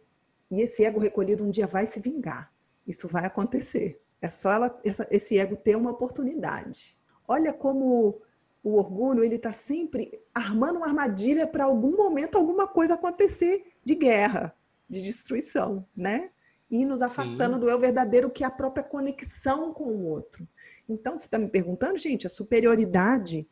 [0.50, 2.52] E esse ego recolhido um dia vai se vingar.
[2.86, 4.00] Isso vai acontecer.
[4.20, 6.96] É só ela, essa, esse ego ter uma oportunidade.
[7.26, 8.20] Olha como
[8.62, 13.94] o orgulho ele está sempre armando uma armadilha para algum momento alguma coisa acontecer de
[13.94, 14.54] guerra,
[14.88, 16.30] de destruição, né?
[16.70, 17.60] E nos afastando Sim.
[17.60, 20.46] do eu verdadeiro, que é a própria conexão com o outro.
[20.86, 23.48] Então, você está me perguntando, gente, a superioridade,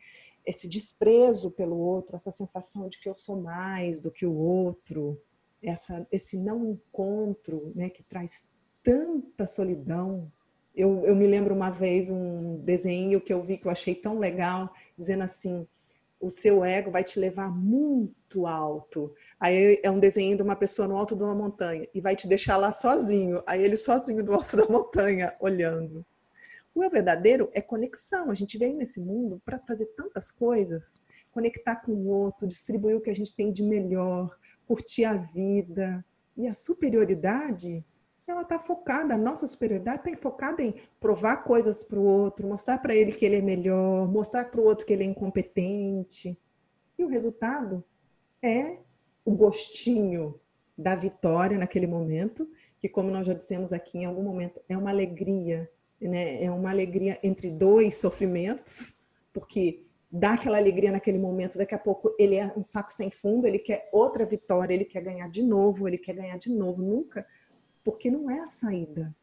[0.47, 5.21] esse desprezo pelo outro, essa sensação de que eu sou mais do que o outro,
[5.61, 8.47] essa, esse não encontro, né, que traz
[8.83, 10.31] tanta solidão.
[10.75, 14.19] Eu, eu me lembro uma vez um desenho que eu vi que eu achei tão
[14.19, 15.67] legal, dizendo assim:
[16.21, 19.13] o seu ego vai te levar muito alto.
[19.41, 22.29] Aí é um desenho de uma pessoa no alto de uma montanha e vai te
[22.29, 23.43] deixar lá sozinho.
[23.47, 26.07] Aí ele sozinho no alto da montanha, olhando.
[26.77, 28.31] O eu verdadeiro é conexão.
[28.31, 33.01] A gente veio nesse mundo para fazer tantas coisas, conectar com o outro, distribuir o
[33.01, 34.37] que a gente tem de melhor,
[34.67, 36.05] curtir a vida.
[36.37, 37.83] E a superioridade,
[38.27, 42.77] ela está focada, a nossa superioridade está focada em provar coisas para o outro, mostrar
[42.77, 46.39] para ele que ele é melhor, mostrar para o outro que ele é incompetente.
[46.99, 47.83] E o resultado
[48.43, 48.77] é
[49.25, 50.39] o gostinho
[50.77, 52.47] da vitória naquele momento,
[52.79, 56.43] que, como nós já dissemos aqui, em algum momento é uma alegria, né?
[56.43, 58.99] é uma alegria entre dois sofrimentos,
[59.33, 63.47] porque dá aquela alegria naquele momento, daqui a pouco ele é um saco sem fundo,
[63.47, 67.27] ele quer outra vitória, ele quer ganhar de novo, ele quer ganhar de novo, nunca,
[67.85, 69.15] porque não é a saída.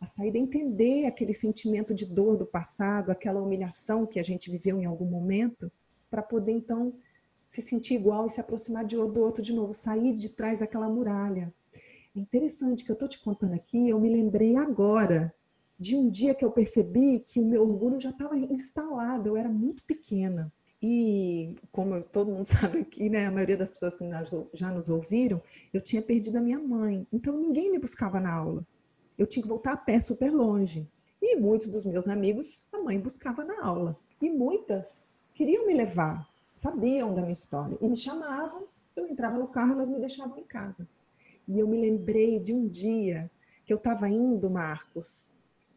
[0.00, 4.50] A saída é entender aquele sentimento de dor do passado, aquela humilhação que a gente
[4.50, 5.70] viveu em algum momento,
[6.10, 6.92] para poder então
[7.48, 10.88] se sentir igual e se aproximar de, do outro de novo, sair de trás daquela
[10.88, 11.54] muralha.
[12.16, 15.32] É interessante que eu estou te contando aqui, eu me lembrei agora
[15.82, 19.48] de um dia que eu percebi que o meu orgulho já estava instalado, eu era
[19.48, 20.52] muito pequena.
[20.80, 24.04] E, como todo mundo sabe aqui, né, a maioria das pessoas que
[24.54, 25.42] já nos ouviram,
[25.74, 27.04] eu tinha perdido a minha mãe.
[27.12, 28.64] Então, ninguém me buscava na aula.
[29.18, 30.88] Eu tinha que voltar a pé super longe.
[31.20, 33.98] E muitos dos meus amigos, a mãe buscava na aula.
[34.20, 37.76] E muitas queriam me levar, sabiam da minha história.
[37.80, 40.86] E me chamavam, eu entrava no carro, elas me deixavam em casa.
[41.48, 43.28] E eu me lembrei de um dia
[43.64, 45.31] que eu estava indo, Marcos,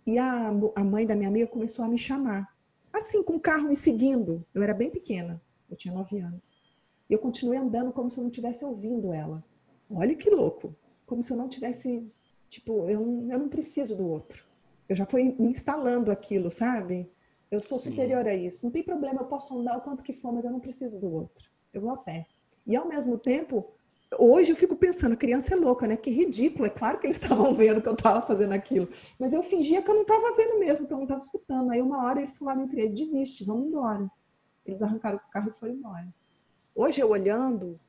[0.05, 2.53] e a, a mãe da minha amiga começou a me chamar.
[2.93, 4.45] Assim, com o carro me seguindo.
[4.53, 6.55] Eu era bem pequena, eu tinha nove anos.
[7.09, 9.43] E eu continuei andando como se eu não estivesse ouvindo ela.
[9.89, 10.75] Olha que louco.
[11.05, 12.07] Como se eu não tivesse,
[12.49, 14.45] tipo, eu não, eu não preciso do outro.
[14.87, 17.11] Eu já fui me instalando aquilo, sabe?
[17.49, 17.91] Eu sou Sim.
[17.91, 18.65] superior a isso.
[18.65, 21.11] Não tem problema, eu posso andar o quanto que for, mas eu não preciso do
[21.11, 21.49] outro.
[21.73, 22.27] Eu vou a pé.
[22.65, 23.74] E ao mesmo tempo,
[24.17, 25.97] Hoje eu fico pensando, a criança é louca, né?
[25.97, 26.65] Que ridículo.
[26.65, 28.87] É claro que eles estavam vendo que eu estava fazendo aquilo.
[29.19, 31.71] Mas eu fingia que eu não estava vendo mesmo, que eu não estava escutando.
[31.71, 34.09] Aí uma hora eles falaram entre eles, desiste, vamos embora.
[34.65, 36.07] Eles arrancaram o carro e foram embora.
[36.73, 37.79] Hoje eu olhando,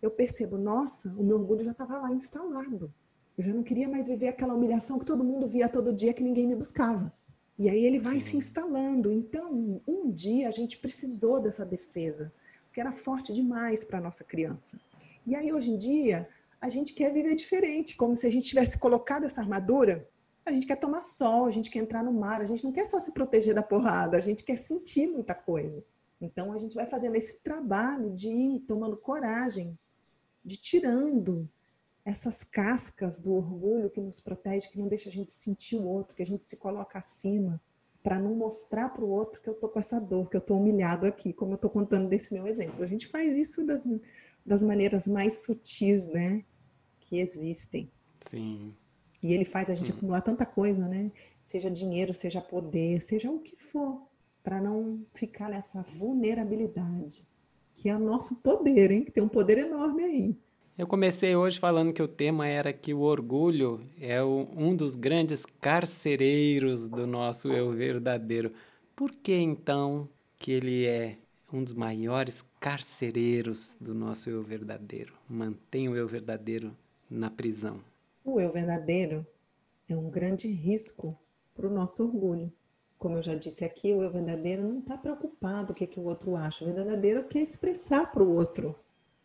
[0.00, 2.92] eu percebo, nossa, o meu orgulho já estava lá instalado.
[3.36, 6.22] Eu já não queria mais viver aquela humilhação que todo mundo via todo dia que
[6.22, 7.12] ninguém me buscava.
[7.58, 8.20] E aí ele vai Sim.
[8.20, 9.10] se instalando.
[9.12, 12.32] Então, um dia a gente precisou dessa defesa,
[12.66, 14.78] porque era forte demais para nossa criança.
[15.26, 16.28] E aí, hoje em dia,
[16.60, 20.08] a gente quer viver diferente, como se a gente tivesse colocado essa armadura.
[20.44, 22.86] A gente quer tomar sol, a gente quer entrar no mar, a gente não quer
[22.86, 25.82] só se proteger da porrada, a gente quer sentir muita coisa.
[26.20, 29.76] Então, a gente vai fazendo esse trabalho de ir tomando coragem,
[30.44, 31.48] de tirando
[32.04, 36.14] essas cascas do orgulho que nos protege, que não deixa a gente sentir o outro,
[36.14, 37.60] que a gente se coloca acima,
[38.00, 40.54] para não mostrar para o outro que eu tô com essa dor, que eu tô
[40.54, 42.84] humilhado aqui, como eu tô contando desse meu exemplo.
[42.84, 43.84] A gente faz isso das,
[44.46, 46.44] das maneiras mais sutis, né,
[47.00, 47.90] que existem.
[48.20, 48.74] Sim.
[49.22, 49.92] E ele faz a gente Sim.
[49.92, 51.10] acumular tanta coisa, né?
[51.40, 54.02] Seja dinheiro, seja poder, seja o que for,
[54.42, 57.26] para não ficar nessa vulnerabilidade,
[57.74, 59.04] que é o nosso poder, hein?
[59.04, 60.36] Que tem um poder enorme aí.
[60.78, 65.46] Eu comecei hoje falando que o tema era que o orgulho é um dos grandes
[65.58, 68.52] carcereiros do nosso eu verdadeiro.
[68.94, 70.06] Por que então
[70.38, 71.16] que ele é
[71.50, 75.14] um dos maiores carcereiros do nosso eu verdadeiro.
[75.28, 76.76] Mantém o eu verdadeiro
[77.08, 77.80] na prisão.
[78.24, 79.24] O eu verdadeiro
[79.88, 81.16] é um grande risco
[81.54, 82.52] para o nosso orgulho.
[82.98, 86.06] Como eu já disse aqui, o eu verdadeiro não está preocupado o que, que o
[86.06, 86.64] outro acha.
[86.64, 88.74] O verdadeiro quer expressar para o outro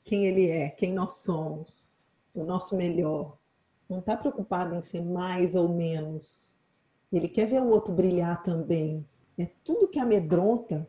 [0.03, 1.99] quem ele é, quem nós somos,
[2.35, 3.39] o nosso melhor.
[3.89, 6.59] Não está preocupado em ser mais ou menos.
[7.11, 9.03] Ele quer ver o outro brilhar também.
[9.35, 10.87] É tudo que amedronta,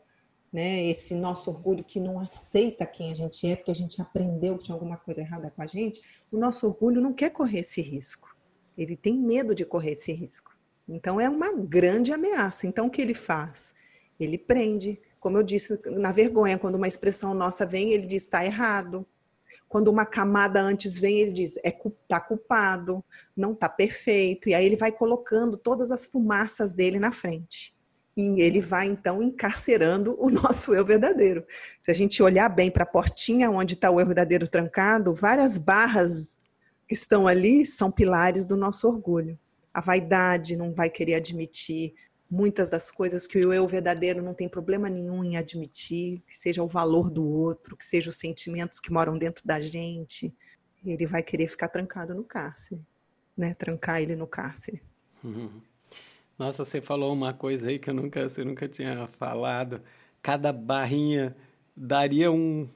[0.52, 0.84] né?
[0.84, 4.64] Esse nosso orgulho que não aceita quem a gente é, porque a gente aprendeu que
[4.64, 6.02] tinha alguma coisa errada com a gente.
[6.30, 8.36] O nosso orgulho não quer correr esse risco.
[8.76, 10.54] Ele tem medo de correr esse risco.
[10.86, 12.66] Então é uma grande ameaça.
[12.66, 13.74] Então o que ele faz?
[14.20, 15.00] Ele prende.
[15.18, 19.06] Como eu disse, na vergonha, quando uma expressão nossa vem, ele diz está errado.
[19.68, 21.70] Quando uma camada antes vem, ele diz é
[22.06, 23.02] tá culpado,
[23.34, 24.50] não tá perfeito.
[24.50, 27.74] E aí ele vai colocando todas as fumaças dele na frente.
[28.16, 31.44] E ele vai então encarcerando o nosso eu verdadeiro.
[31.80, 35.56] Se a gente olhar bem para a portinha onde está o eu verdadeiro trancado, várias
[35.56, 36.36] barras
[36.86, 39.38] que estão ali são pilares do nosso orgulho.
[39.72, 41.94] A vaidade não vai querer admitir
[42.32, 46.62] muitas das coisas que o eu verdadeiro não tem problema nenhum em admitir, que seja
[46.62, 50.34] o valor do outro, que sejam os sentimentos que moram dentro da gente.
[50.84, 52.80] Ele vai querer ficar trancado no cárcere,
[53.36, 53.52] né?
[53.52, 54.82] Trancar ele no cárcere.
[55.22, 55.60] Uhum.
[56.42, 59.80] Nossa, você falou uma coisa aí que eu nunca, você nunca tinha falado.
[60.20, 61.36] Cada barrinha
[61.76, 62.68] daria um,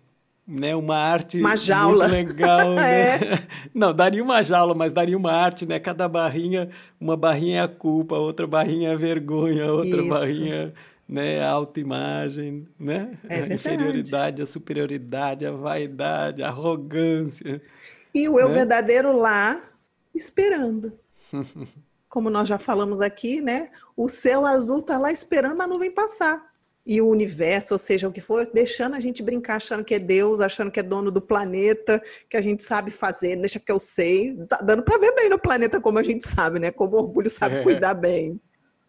[0.46, 2.06] né, uma arte uma jaula.
[2.06, 3.16] muito legal, né?
[3.16, 3.18] é.
[3.74, 5.80] Não, daria uma jaula, mas daria uma arte, né?
[5.80, 10.08] Cada barrinha, uma barrinha é a culpa, outra barrinha é a vergonha, outra Isso.
[10.08, 10.72] barrinha,
[11.08, 13.18] né, a autoimagem, né?
[13.28, 17.60] É a inferioridade, a superioridade, a vaidade, a arrogância.
[18.14, 18.54] E o eu né?
[18.54, 19.60] verdadeiro lá
[20.14, 20.92] esperando.
[22.08, 23.70] como nós já falamos aqui, né?
[23.96, 26.54] O céu azul está lá esperando a nuvem passar.
[26.84, 29.98] E o universo, ou seja, o que for, deixando a gente brincar, achando que é
[29.98, 33.78] Deus, achando que é dono do planeta, que a gente sabe fazer, deixa que eu
[33.80, 34.36] sei.
[34.48, 36.70] Tá dando para ver bem no planeta como a gente sabe, né?
[36.70, 37.62] Como o orgulho sabe é.
[37.64, 38.40] cuidar bem.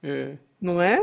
[0.04, 0.38] É.
[0.62, 1.00] Não é?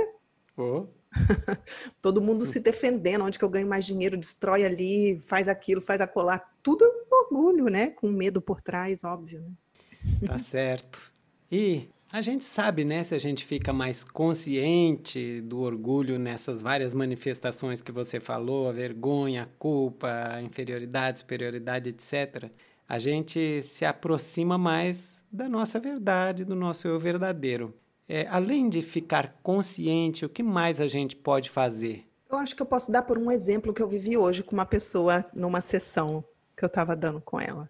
[0.57, 0.87] Oh.
[2.01, 6.01] Todo mundo se defendendo, onde que eu ganho mais dinheiro, destrói ali, faz aquilo, faz
[6.01, 6.55] acolar.
[6.63, 7.91] Tudo orgulho, né?
[7.91, 9.41] Com medo por trás, óbvio.
[9.41, 10.29] Né?
[10.29, 11.13] Tá certo.
[11.51, 16.95] E a gente sabe, né, se a gente fica mais consciente do orgulho nessas várias
[16.95, 22.53] manifestações que você falou, a vergonha, a culpa, a inferioridade, superioridade, etc.
[22.89, 27.75] A gente se aproxima mais da nossa verdade, do nosso eu verdadeiro.
[28.09, 32.07] É, além de ficar consciente, o que mais a gente pode fazer?
[32.31, 34.67] Eu acho que eu posso dar por um exemplo que eu vivi hoje com uma
[34.67, 36.23] pessoa numa sessão
[36.57, 37.69] que eu estava dando com ela.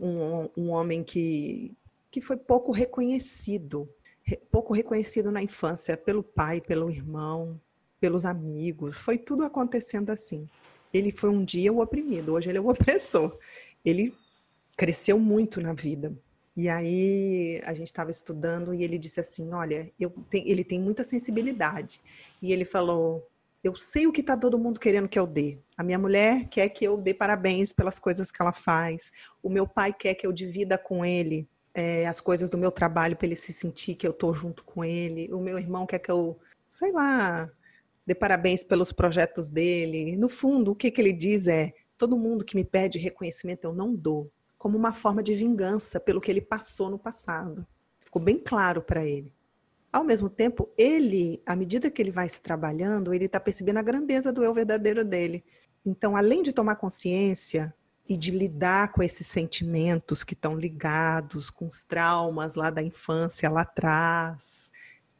[0.00, 1.76] Um, um homem que
[2.12, 3.88] que foi pouco reconhecido,
[4.52, 7.58] pouco reconhecido na infância pelo pai, pelo irmão,
[7.98, 8.98] pelos amigos.
[8.98, 10.46] Foi tudo acontecendo assim.
[10.92, 13.38] Ele foi um dia o oprimido, hoje ele é o opressor.
[13.82, 14.14] Ele
[14.76, 16.14] cresceu muito na vida.
[16.54, 21.02] E aí a gente estava estudando e ele disse assim, olha, eu ele tem muita
[21.02, 21.98] sensibilidade.
[22.42, 23.26] E ele falou,
[23.64, 25.56] eu sei o que está todo mundo querendo que eu dê.
[25.78, 29.10] A minha mulher quer que eu dê parabéns pelas coisas que ela faz.
[29.42, 33.16] O meu pai quer que eu divida com ele é, as coisas do meu trabalho
[33.16, 35.32] para ele se sentir que eu estou junto com ele.
[35.32, 37.50] O meu irmão quer que eu, sei lá,
[38.06, 40.16] dê parabéns pelos projetos dele.
[40.16, 43.72] No fundo, o que, que ele diz é: todo mundo que me pede reconhecimento eu
[43.72, 47.66] não dou, como uma forma de vingança pelo que ele passou no passado.
[48.04, 49.32] Ficou bem claro para ele.
[49.92, 53.82] Ao mesmo tempo, ele, à medida que ele vai se trabalhando, ele está percebendo a
[53.82, 55.44] grandeza do eu verdadeiro dele.
[55.84, 57.74] Então, além de tomar consciência
[58.12, 63.48] e de lidar com esses sentimentos que estão ligados com os traumas lá da infância
[63.48, 64.70] lá atrás.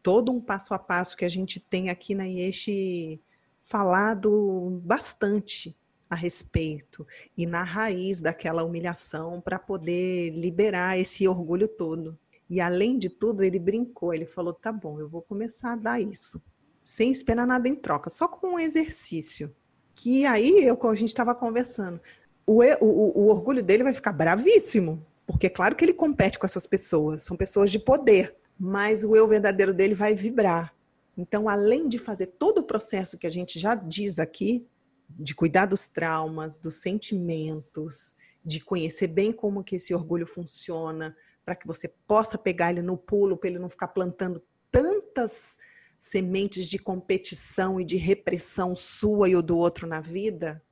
[0.03, 3.19] Todo um passo a passo que a gente tem aqui na IESH
[3.63, 5.75] falado bastante
[6.11, 12.19] a respeito e na raiz daquela humilhação para poder liberar esse orgulho todo.
[12.51, 15.99] E além de tudo, ele brincou, ele falou: "Tá bom, eu vou começar a dar
[15.99, 16.43] isso,
[16.83, 19.55] sem esperar nada em troca, só com um exercício".
[19.95, 22.01] Que aí eu a gente estava conversando,
[22.47, 26.67] o, o, o orgulho dele vai ficar bravíssimo, porque claro que ele compete com essas
[26.67, 30.75] pessoas, são pessoas de poder, mas o eu verdadeiro dele vai vibrar.
[31.17, 34.67] Então, além de fazer todo o processo que a gente já diz aqui,
[35.11, 41.55] de cuidar dos traumas, dos sentimentos, de conhecer bem como que esse orgulho funciona, para
[41.55, 45.59] que você possa pegar ele no pulo, para ele não ficar plantando tantas
[45.99, 50.63] sementes de competição e de repressão sua e do outro na vida,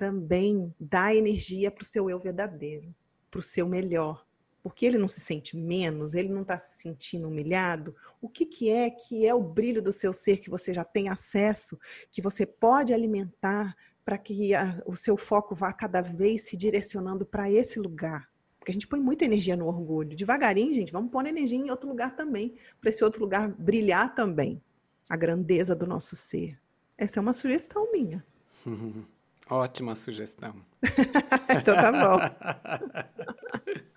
[0.00, 2.94] também dá energia para o seu eu verdadeiro,
[3.30, 4.26] para o seu melhor.
[4.62, 7.94] Porque ele não se sente menos, ele não está se sentindo humilhado.
[8.18, 11.10] O que, que é que é o brilho do seu ser que você já tem
[11.10, 11.78] acesso,
[12.10, 17.26] que você pode alimentar para que a, o seu foco vá cada vez se direcionando
[17.26, 18.26] para esse lugar?
[18.58, 20.16] Porque a gente põe muita energia no orgulho.
[20.16, 24.62] Devagarinho, gente, vamos pôr energia em outro lugar também, para esse outro lugar brilhar também.
[25.10, 26.58] A grandeza do nosso ser.
[26.96, 28.24] Essa é uma sugestão minha.
[29.50, 30.54] Ótima sugestão.
[31.60, 32.18] então tá bom.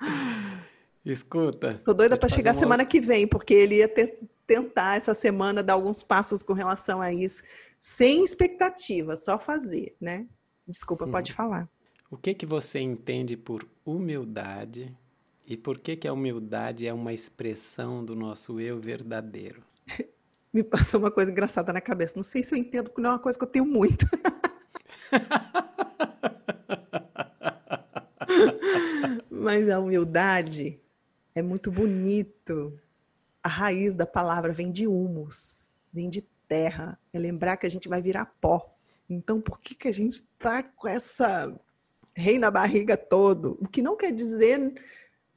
[1.05, 1.79] Escuta.
[1.85, 2.59] Tô doida para chegar um...
[2.59, 7.01] semana que vem, porque ele ia ter, tentar essa semana dar alguns passos com relação
[7.01, 7.43] a isso,
[7.79, 10.25] sem expectativa, só fazer, né?
[10.67, 11.35] Desculpa, pode hum.
[11.35, 11.69] falar.
[12.09, 14.95] O que que você entende por humildade
[15.45, 19.61] e por que que a humildade é uma expressão do nosso eu verdadeiro?
[20.53, 22.13] Me passou uma coisa engraçada na cabeça.
[22.15, 24.07] Não sei se eu entendo, porque não é uma coisa que eu tenho muito.
[29.29, 30.79] Mas a humildade
[31.35, 32.79] é muito bonito.
[33.41, 36.97] A raiz da palavra vem de humus, vem de terra.
[37.11, 38.73] É lembrar que a gente vai virar pó.
[39.09, 41.53] Então, por que, que a gente está com essa
[42.15, 43.57] rei na barriga todo?
[43.59, 44.73] O que não quer dizer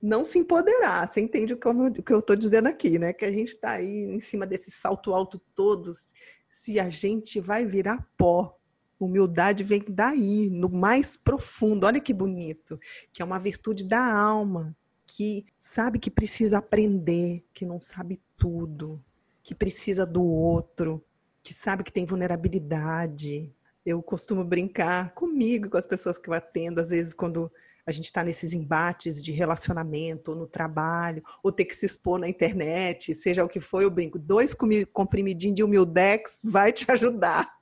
[0.01, 1.09] não se empoderar.
[1.09, 3.13] Você entende o que eu estou dizendo aqui, né?
[3.13, 6.13] Que a gente está aí em cima desse salto alto todos.
[6.49, 8.57] Se a gente vai virar pó,
[8.99, 11.87] humildade vem daí, no mais profundo.
[11.87, 12.79] Olha que bonito,
[13.13, 14.77] que é uma virtude da alma,
[15.07, 19.03] que sabe que precisa aprender, que não sabe tudo,
[19.43, 21.05] que precisa do outro,
[21.43, 23.55] que sabe que tem vulnerabilidade.
[23.85, 27.51] Eu costumo brincar comigo, com as pessoas que eu atendo, às vezes quando
[27.87, 32.19] a gente está nesses embates de relacionamento, ou no trabalho, ou ter que se expor
[32.19, 34.19] na internet, seja o que for, eu brinco.
[34.19, 34.53] Dois
[34.93, 37.56] comprimidinhos de humildex vai te ajudar.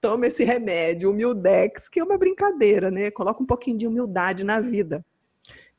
[0.00, 3.10] Toma esse remédio, humildex, que é uma brincadeira, né?
[3.10, 5.04] Coloca um pouquinho de humildade na vida.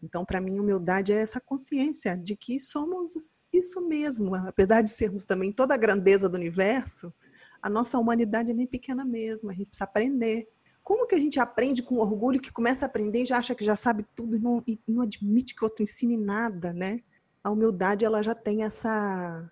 [0.03, 3.13] Então, para mim, humildade é essa consciência de que somos
[3.53, 4.33] isso mesmo.
[4.35, 7.13] Apesar de sermos também toda a grandeza do universo,
[7.61, 9.49] a nossa humanidade é bem pequena mesmo.
[9.51, 10.47] A gente precisa aprender
[10.83, 13.63] como que a gente aprende com orgulho que começa a aprender e já acha que
[13.63, 17.01] já sabe tudo e não, e não admite que o outro ensine nada, né?
[17.43, 19.51] A humildade ela já tem essa,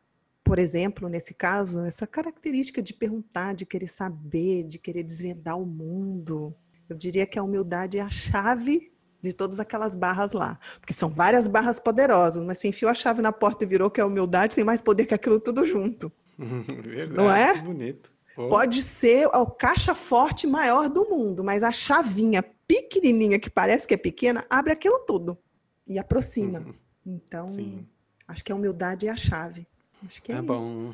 [0.50, 5.64] por exemplo, nesse caso, essa característica de perguntar, de querer saber, de querer desvendar o
[5.64, 6.56] mundo.
[6.90, 8.92] Eu diria que a humildade é a chave
[9.22, 10.60] de todas aquelas barras lá.
[10.80, 14.02] Porque são várias barras poderosas, mas se enfiou a chave na porta e virou que
[14.02, 16.12] é a humildade, tem mais poder que aquilo tudo junto.
[16.36, 17.54] Verdade, não é?
[17.54, 18.12] Que bonito.
[18.36, 23.94] Pode ser o caixa forte maior do mundo, mas a chavinha pequenininha, que parece que
[23.94, 25.38] é pequena, abre aquilo tudo
[25.86, 26.66] e aproxima.
[27.06, 27.88] Então, Sim.
[28.28, 29.66] acho que a humildade é a chave.
[30.06, 30.48] Acho que é tá isso.
[30.48, 30.94] bom.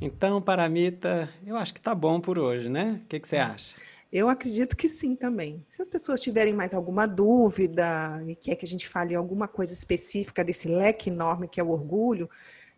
[0.00, 3.00] Então, Paramita, eu acho que tá bom por hoje, né?
[3.04, 3.76] O que, que você acha?
[4.12, 5.64] Eu acredito que sim também.
[5.68, 9.72] Se as pessoas tiverem mais alguma dúvida e quer que a gente fale alguma coisa
[9.72, 12.30] específica desse leque enorme que é o orgulho,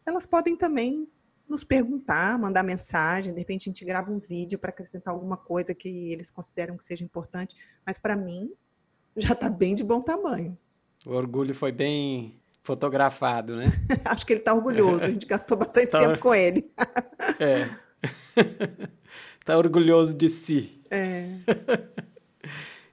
[0.07, 1.07] elas podem também
[1.49, 5.75] nos perguntar, mandar mensagem, de repente a gente grava um vídeo para acrescentar alguma coisa
[5.75, 7.57] que eles consideram que seja importante,
[7.87, 8.53] mas para mim
[9.17, 10.57] já está bem de bom tamanho.
[11.07, 13.73] O orgulho foi bem fotografado, né?
[14.05, 16.01] Acho que ele está orgulhoso, a gente gastou bastante tá...
[16.01, 16.71] tempo com ele.
[17.41, 17.67] é.
[19.41, 20.83] Está orgulhoso de si.
[20.91, 21.31] É.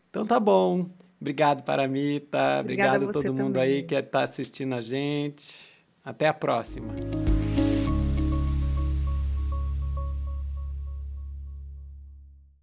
[0.10, 0.90] então tá bom.
[1.20, 2.62] Obrigado, Paramita.
[2.62, 3.64] Obrigado a todo mundo também.
[3.64, 5.70] aí que está assistindo a gente.
[6.04, 6.94] Até a próxima.